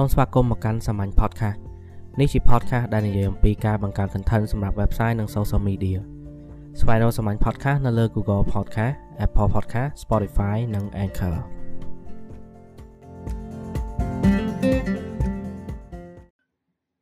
[0.00, 1.58] សូមស្វាគមន៍មកកាន់សាមញ្ញ podcast
[2.20, 5.98] នេះជា podcast ដែលនិយាយអំពីការបង្កើត content សម្រាប់ website និង social media
[6.80, 8.94] ស្វែងរកសាមញ្ញ podcast នៅលើ Google Podcast
[9.24, 11.36] Apple Podcast Spotify និង Anchor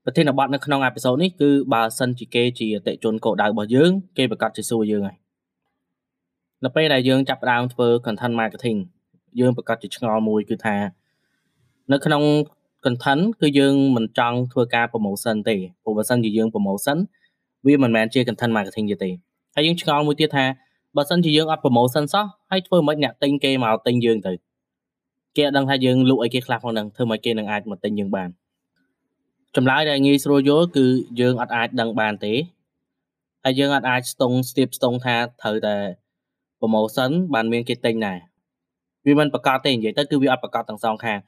[0.04, 5.16] ប្រធានបទនៅក្នុងអេពីសូតនេះគឺបើសិនជាគេជាអតិជនគោលដៅរបស់យើង គេប្រកាសជាសួរយើងហើយ
[6.64, 8.78] នៅពេលដែលយើងចាប់ផ្ដើមធ្វើ content marketing
[9.40, 10.76] យើងប្រកាសជាឆ្ងល់មួយគឺថា
[11.92, 12.24] នៅក្នុង
[12.84, 16.98] content គឺយើងមិនចង់ធ្វើការ promotion ទេព្រោះបើសិនជាយើង promotion
[17.66, 19.10] វាមិនមែនជា content marketing ទេ
[19.54, 20.44] ហើយយើងឆ្ងល់មួយទៀតថា
[20.96, 24.32] បើសិនជាយើងអត់ promotion សោះហើយធ្វើមិនអ្នកទិញគេមកទិញយើងទៅ
[25.36, 28.28] គេអត់ដឹងថាយើងលក់អីគេខ្លះផងហ្នឹងធ្វើមកគេនឹងអាចមកទិញយើងបាន
[29.56, 30.86] ចម្លើយដែលងាយស្រួលយល់គឺ
[31.20, 32.34] យើងអត់អាចដឹងបានទេ
[33.44, 35.76] ហើយយើងអត់អាចស្ទង់ស្ទាបស្ទង់ថាត្រូវតែ
[36.60, 38.18] promotion បានមានគេទិញដែរ
[39.06, 41.18] វាមិនប្រកាសទេនិយាយទៅគឺវាអត់ប្រកាសទាំងសងខាង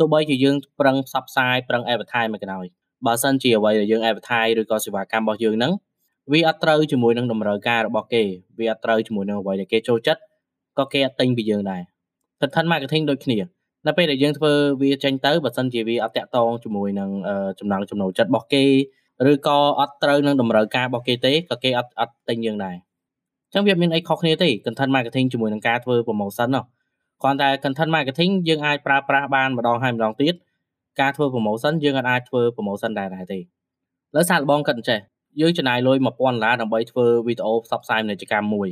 [0.00, 2.64] ទោះបីជាយើងប្រឹងផ្សព្វផ្សាយប្រឹង advertise មកក៏ដោយ
[3.06, 5.72] បើសិនជាអ្វីដែលយើង advertise ឬក៏សេវាកម្មរបស់យើងហ្នឹង
[6.32, 8.22] វាអត់ត្រូវជាមួយនឹងតម្រូវការរបស់គេ
[8.58, 10.20] វាអត់ត្រូវជាមួយនឹងអ្វីដែលគេចូលចិត្ត
[10.78, 11.82] ក៏គេអត់ទិញពីយើងដែរ
[12.40, 13.38] content marketing ដូចគ្នា
[13.86, 14.52] នៅពេលដែលយើងធ្វើ
[14.82, 17.10] វាចេញទៅបើសិនជាវាអត់តាក់ទងជាមួយនឹង
[17.58, 18.64] ចំណង់ចំណូលចិត្តរបស់គេ
[19.30, 22.76] ឬក៏អត់ត្រូវនឹងតម្រូវការរបស់គេទេក៏គេអត់អត់ទិញយើងដែរ
[23.46, 26.64] អញ្ចឹងវាមានអីខុសគ្នាទេ content marketing ជាមួយនឹងការធ្វើ promotion នោះ
[27.22, 30.34] គ្រាន់តែ content marketing យើងអាចប្រើប្រាស់បានម្ដងហើយម្ដងទៀត
[31.00, 33.38] ការធ្វើ promotion យើងអាចធ្វើ promotion ដែរដែរទេ
[34.14, 35.00] លើសាកល្បងគិតអញ្ចេះ
[35.40, 38.68] យើងចំណាយលុយ1000ដុល្លារដើម្បីធ្វើវីដេអូផ្សព្វផ្សាយពាណិជ្ជកម្មមួយ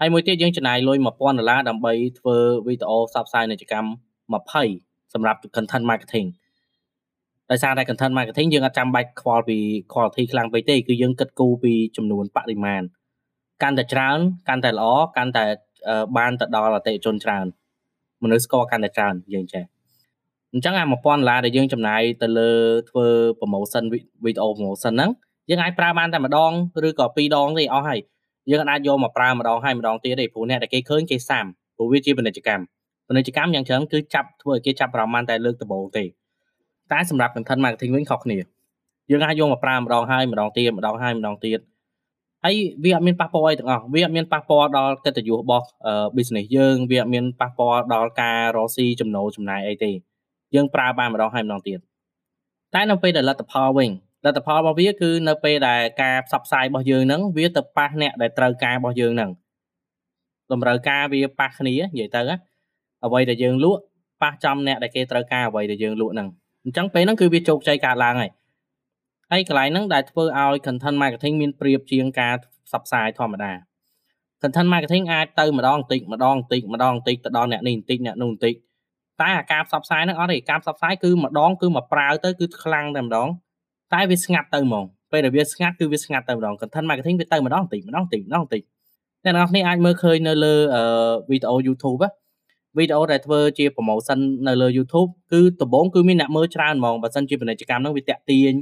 [0.00, 4.34] ហើយមួយទៀតយើងចំណាយលុយ1000ដុល្លារដើម្បីធ្វើវីដេអូផ្សព្វផ្សាយពាណិជ្ជកម្ម
[4.68, 6.26] 20សម្រាប់ content marketing
[7.50, 9.58] ដោយសារតែ content marketing យើងអត់ចាំបាច់ខ្វល់ពី
[9.92, 12.82] quality ខ្លាំងពេកទេគឺយើងគិតគូរពីចំនួនបរិមាណ
[13.62, 15.46] កាន់តែច្រើនកាន់តែល្អកាន់តែ
[16.16, 17.46] បានទៅដល់អតិថិជនច្រើន
[18.22, 19.64] មនុស្សស្គាល់កាន់តែច្រើនយើងចេះ
[20.52, 22.50] អញ្ចឹងអា1000ដុល្លារដែលយើងចំណាយទៅលើ
[22.90, 23.06] ធ្វើ
[23.40, 23.84] promotion
[24.24, 25.10] វីដេអូ promotion ហ្នឹង
[25.50, 26.52] យើងអាចប្រើបានតែម្ដង
[26.86, 28.00] ឬក៏ពីរដងទេអស់ហើយ
[28.50, 31.44] យើងអាចយកមកប្រើម្ដងហើយម្ដងទៀតទេព្រោះអ្នកដែលគេឃើញគេសាំ
[31.76, 32.64] ព្រោះវាជាពាណិជ្ជកម្ម
[33.08, 36.04] ពាណិជ្ជកម្មយ៉ាងច្រើនគឺចាប់ធ្វើឲ្យគេចាប់អារម្មណ៍តែលើកដំបូងទេ
[36.92, 38.38] តែសម្រាប់ content marketing វិញខុសគ្នា
[39.10, 41.58] យើងអាចយកមកប្រើម្ដងហើយម្ដងទៀតម្ដងហើយម្ដងទៀត
[42.44, 42.54] ហើយ
[42.84, 45.66] វាអត់មានប៉ះពាល់អីទាំងអស់វាអត់មានប៉ះពាល់ដល់កិត្តិយសរបស់
[46.16, 49.90] business យើងវាអត់មានប៉ះពាល់ដល់ការរកស៊ីចំណូលចំណាយអីទេ
[50.54, 51.78] យើងប្រើបានម្ដងហើយម្ដងទៀត
[52.74, 53.90] តែនៅពេលដែលលទ្ធផលវិញ
[54.26, 59.30] លទ្ធផលរបស់វាគឺនៅពេលដែលការផ្សព្វផ្សាយរបស់យើងហ្នឹងវាទៅប៉ះអ្នកដែលត្រូវការរបស់យើងហ្នឹង
[60.52, 62.22] តម្រូវការវាប៉ះគ្នានិយាយទៅ
[63.04, 63.80] អ្វីដែលយើងលក់
[64.22, 66.28] ប៉ះចំអ្នកដែលគេត្រូវការអ្វីដែលយើងលក់ហ្នឹង
[66.64, 68.30] អញ្ចឹងពេលហ្នឹងគឺវាជោគជ័យកើតឡើងហើយ
[69.32, 72.34] ហើយកន្លែងហ្នឹងដែលធ្វើឲ្យ content marketing មានប្រៀបជាងការ
[72.66, 73.52] ផ្សព្វផ្សាយធម្មតា
[74.42, 78.54] content marketing អាចទៅម្ដងបន្តិចម្ដងបន្តិចម្ដងបន្តិចទៅដល់អ្នកនេះបន្តិចអ្នកនោះបន្តិច
[79.20, 83.28] តែអាការផ្សព្វផ្សាយហ្នឹងអត់ទេការផ្សព្វផ្សាយគឺម្ដងគឺមកប្រើទៅគឺខ្លាំងតែម្ដង
[83.92, 88.62] តែវាស្ងាត់ទៅហ្មងពេលដែលវាស្ងាត់គឺវាស្ងាត់ទៅម្ដង content marketing វាទៅម្ដងបន្តិចម្ដងបន្តិចម្ដងបន្តិច
[89.24, 90.54] អ្នកនរគ្នាអាចមើលឃើញនៅលើ
[91.30, 92.00] វីដេអូ YouTube
[92.78, 94.18] វីដេអូដែលធ្វើជា promotion
[94.48, 98.54] នៅលើ YouTube គឺដំបូងគឺមានអ្នកមើលច្រើនហ្មងបើសិនជាពាណិជ្ជកម្មហ្នឹងវាតាក់ទាញ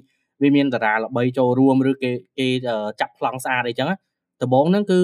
[0.43, 2.49] វាមានតារាល្បីចូលរួមឬគេគេ
[3.01, 3.89] ចាប់ប្លង់ស្អាតអីចឹង
[4.43, 5.01] ដំបូងហ្នឹងគឺ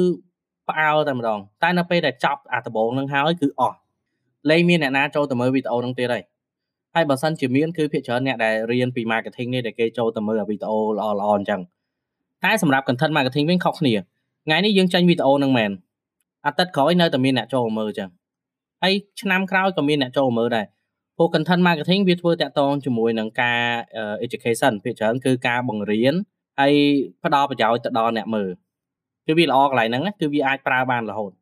[0.69, 3.77] ផ្អើលតែម្ដងតែនៅពេលដែលចប់អាដំបូងហ្នឹងហើយគឺអស់
[4.51, 6.23] លែងមានអ្នកណាចូលទៅមើលវីដេអូហ្នឹងទៀតហើយ
[6.95, 11.61] ហើយបើសិនជាមានគឺភាគច្រើនអ្នកដែលរៀនពី marketing នេះដែលគេចូលទៅមើលវីដេអូល្អល្អអញ្ចឹង
[12.45, 13.95] តែសម្រាប់ content marketing វិញខុសគ្នា
[14.47, 15.71] ថ្ងៃនេះយើងចេញវីដេអូហ្នឹងមែន
[16.47, 18.11] អាទិត្យក្រោយនៅតែមានអ្នកចូលមើលអញ្ចឹង
[18.83, 20.67] ហើយឆ្នាំក្រោយក៏មានអ្នកចូលមើលដែរ
[21.17, 23.61] ព្រោះ content marketing វាធ្វើតាក់ទងជាមួយនឹងការ
[24.27, 26.15] education ភាគច្រើនគឺការបង្រៀន
[26.61, 26.73] ហើយ
[27.25, 28.51] ផ្ដល់ប្រយោជន៍ទៅដល់អ្នកមើល
[29.27, 31.33] គឺវាល្អកន្លែងហ្នឹងគឺវាអាចប្រើបានរហូត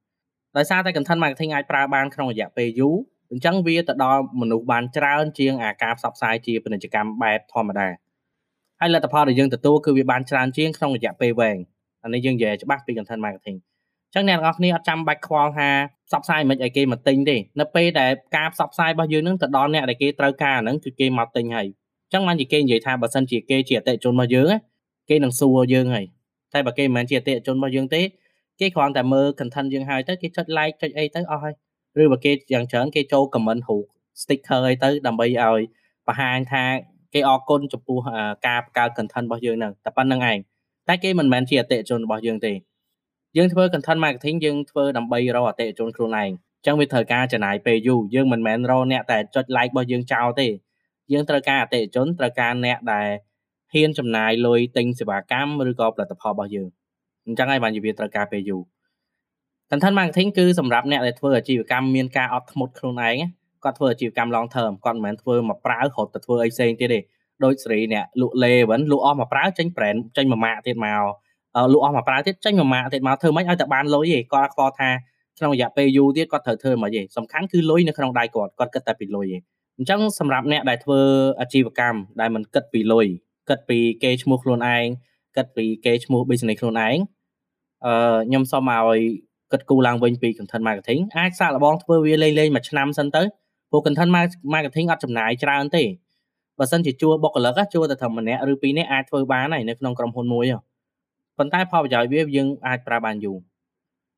[0.56, 2.96] ដោយសារតែ content marketing អាចប្រើបានក្នុងរយៈពេលយូរ
[3.30, 7.88] អញ្ចឹងវាទៅដល់មនុស្សបានច្រើនជាងអាការផ្សព្វផ្សាយជាពាណិជ្ជកម្មបែបធម្មតា
[8.80, 11.58] ហើយលទ្ធផលដែលយើងទទួលគឺវាបានច្រើនជាងក្នុងរយៈពេលវែង
[12.04, 13.58] អានេះយើងនិយាយច្បាស់ពី content marketing
[14.14, 15.68] ចឹងអ្នកទាំងអស់គ្នាអត់ចាំបាច់ខ្វល់ថា
[16.08, 21.66] ផ្សព្វផ្សាយមិនឲ្យគេមកទិញទេនៅពេលដែលការផ្សព្វផ្សាយរបស់យើងនឹងទៅដល់អ្នកដែលគេត្រូវការហ្នឹងគឺគេមកទិញហើយ
[22.12, 24.46] ចឹងបានជាគេនិយាយថាបើសិនជាគេជាអតិជនរបស់យើង
[25.08, 26.06] គេនឹងសួរយើងហើយ
[26.52, 28.02] តែបើគេមិនមែនជាអតិជនរបស់យើងទេ
[28.60, 31.54] គេគ្រាន់តែមើល content យើងហើយទៅគេចុច like ចុចអីទៅអស់ហើយ
[32.02, 33.82] ឬបើគេយ៉ាងច្រើនគេចូល comment រូប
[34.22, 35.60] sticker អីទៅដើម្បីឲ្យ
[36.06, 36.64] បង្ហាញថា
[37.14, 37.98] គេអរគុណចំពោះ
[38.46, 40.38] ការបង្កើត content របស់យើងហ្នឹងតែប៉ុណ្្នឹងឯង
[40.88, 42.52] តែគេមិនមែនជាអតិជនរបស់យើងទេ
[43.36, 50.48] យើងធ្វើ content marketing យើងធ្វើដើម្បីរកអតិថិជនខ្លួនឯងអញ្ចឹងវាត្រូវការចំណាយពេលយូរយើងមិនមែនរកអ្នកតែចុច like របស់យើងចោលទេ
[51.12, 53.08] យើងត្រូវការអតិថិជនត្រូវការអ្នកដែល
[53.72, 56.68] ហ៊ានចំណាយលុយទិញសេវាកម្មឬក៏ផលិតផលរបស់យើង
[57.26, 58.62] អញ្ចឹងហើយបានជាវាត្រូវការពេលយូរ
[59.70, 63.16] content marketing គឺសម្រាប់អ្នកដែលធ្វើអាជីវកម្មមានការអត់ធ្មត់ខ្លួនឯង
[63.64, 67.00] គាត់ធ្វើអាជីវកម្ម long term គាត់មិនមែនធ្វើមកប្រើរហូតទៅធ្វើអីផ្សេងទៀតទេ
[67.44, 71.04] ដូចសេរីអ្នកលក់លេវិញលក់អស់មកប្រើចេញ brand ចេញមួយម៉ាកទៀតមក
[71.72, 74.90] លក់អស់មកប្រើទៀតចេញមួយម៉ាកទៀតមកធ្វើមិនឲ្យតែបានលុយទេគាត់ខ្វល់ថា
[75.38, 79.38] ក្នុងរយៈពេលយូរទៀតគាត់ត្រូវធ្វើមិនទេសំខាន់គឺលុយនៅក្នុងដៃគាត់គាត់គិតតែពីលុយទេ
[79.78, 81.00] អញ្ចឹងសម្រាប់អ្នកដែលធ្វើ
[81.40, 83.06] អាជីវកម្មដែលមិនគិតពីលុយ
[83.48, 84.86] គិតពីគេឈ្មោះខ្លួនឯង
[85.36, 86.96] គិតពីគេឈ្មោះ business ខ្លួនឯង
[87.86, 89.00] អឺខ្ញុំសូមឲ្យ
[89.52, 93.22] គិតគូរឡើងវិញពី content marketing អាចសាកល្បងធ្វើវាលេងលេងមួយឆ្នាំសិនទៅ
[93.70, 94.10] ព្រោះ content
[94.54, 95.84] marketing អត់ចំណាយច្រើនទេ
[96.58, 100.44] បើសិនជាជួបុគ្គលិកជួតែត្រឹមម្នាក់ឬពីរនាក់អាចធ្វើបានហើយនៅក្នុងក្រុមហ៊ុនមួយ
[101.38, 103.36] ប៉ុន្តែផលប្រយោជន៍វាយើងអាចប្រើបានយូរ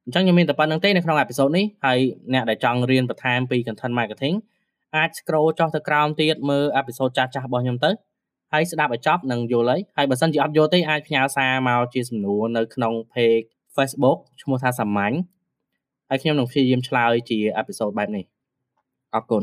[0.04, 1.98] អញ្ចឹងខ្ញុំមានតែប៉ុណ្្នឹងទេនៅក្នុងអេពីសូតនេះហើយ
[2.32, 4.36] អ្នកដែលចង់រៀនបន្ថែមពី content marketing
[4.96, 7.90] អាច scroll ចុះទៅក្រោមទៀតមើលអេពីសូតចាស់ចាស់របស់ខ្ញុំទៅ
[8.52, 13.46] ហើយស្ដាប់ឲ្យចប់នឹងយល់ហើយហើយបើសិនជាអត់យល់ទេអាចផ្ញើសារមកជាសំណួរនៅក្នុង page
[13.76, 15.14] Facebook ឈ្មោះថាសាមញ្ញ
[16.08, 18.24] ហើយខ្ញុំនឹងព្យាយាមឆ្លើយជាអេពីសូតបែបនេះ
[19.14, 19.42] អរគុណ